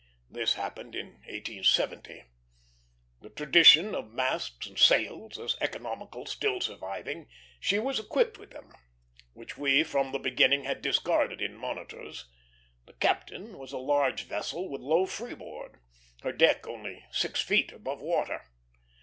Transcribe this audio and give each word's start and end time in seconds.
This 0.31 0.55
happened 0.55 0.95
in 0.95 1.09
1870. 1.29 2.23
The 3.21 3.29
tradition 3.29 3.93
of 3.93 4.09
masts 4.09 4.65
and 4.65 4.75
sails, 4.75 5.37
as 5.37 5.55
economical, 5.61 6.25
still 6.25 6.59
surviving, 6.59 7.27
she 7.59 7.77
was 7.77 7.99
equipped 7.99 8.39
with 8.39 8.49
them, 8.49 8.71
which 9.33 9.59
we 9.59 9.83
from 9.83 10.11
the 10.11 10.17
beginning 10.17 10.63
had 10.63 10.81
discarded 10.81 11.39
in 11.39 11.53
monitors. 11.55 12.25
The 12.87 12.93
Captain 12.93 13.59
was 13.59 13.73
a 13.73 13.77
large 13.77 14.23
vessel 14.23 14.69
with 14.71 14.81
low 14.81 15.05
freeboard, 15.05 15.79
her 16.23 16.31
deck 16.31 16.65
only 16.65 17.05
six 17.11 17.39
feet 17.39 17.71
above 17.71 18.01
water. 18.01 18.45